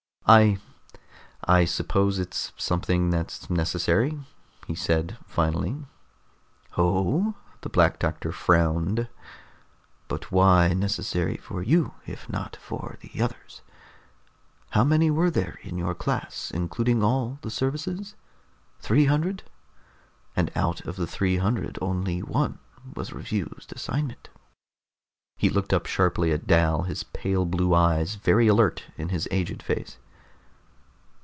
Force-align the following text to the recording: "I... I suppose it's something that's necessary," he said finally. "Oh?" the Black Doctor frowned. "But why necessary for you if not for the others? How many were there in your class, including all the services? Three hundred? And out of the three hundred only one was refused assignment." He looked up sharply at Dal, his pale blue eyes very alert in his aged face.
"I... 0.27 0.59
I 1.43 1.65
suppose 1.65 2.17
it's 2.17 2.53
something 2.55 3.09
that's 3.09 3.49
necessary," 3.49 4.17
he 4.65 4.75
said 4.75 5.17
finally. 5.27 5.75
"Oh?" 6.77 7.35
the 7.59 7.67
Black 7.69 7.99
Doctor 7.99 8.31
frowned. 8.31 9.09
"But 10.07 10.31
why 10.31 10.69
necessary 10.69 11.35
for 11.35 11.61
you 11.61 11.95
if 12.05 12.29
not 12.29 12.55
for 12.55 12.97
the 13.01 13.21
others? 13.21 13.61
How 14.69 14.85
many 14.85 15.11
were 15.11 15.31
there 15.31 15.59
in 15.63 15.77
your 15.77 15.93
class, 15.93 16.49
including 16.51 17.03
all 17.03 17.39
the 17.41 17.51
services? 17.51 18.15
Three 18.79 19.05
hundred? 19.07 19.43
And 20.33 20.49
out 20.55 20.79
of 20.85 20.95
the 20.95 21.07
three 21.07 21.37
hundred 21.39 21.77
only 21.81 22.21
one 22.23 22.57
was 22.95 23.11
refused 23.11 23.73
assignment." 23.75 24.29
He 25.35 25.49
looked 25.49 25.73
up 25.73 25.87
sharply 25.87 26.31
at 26.31 26.47
Dal, 26.47 26.83
his 26.83 27.03
pale 27.03 27.43
blue 27.43 27.73
eyes 27.75 28.15
very 28.15 28.47
alert 28.47 28.85
in 28.95 29.09
his 29.09 29.27
aged 29.29 29.61
face. 29.61 29.97